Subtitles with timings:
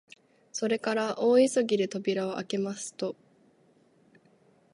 [0.51, 3.15] それから大急ぎで扉をあけますと、